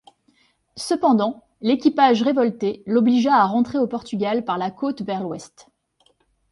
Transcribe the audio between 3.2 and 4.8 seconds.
à rentrer au Portugal par la